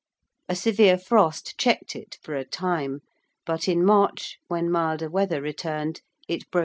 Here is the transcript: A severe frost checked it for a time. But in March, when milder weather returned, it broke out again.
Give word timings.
A 0.49 0.55
severe 0.55 0.97
frost 0.97 1.59
checked 1.59 1.95
it 1.95 2.17
for 2.23 2.33
a 2.33 2.43
time. 2.43 3.01
But 3.45 3.67
in 3.67 3.85
March, 3.85 4.39
when 4.47 4.71
milder 4.71 5.11
weather 5.11 5.43
returned, 5.43 6.01
it 6.27 6.49
broke 6.49 6.49
out 6.49 6.49
again. 6.55 6.59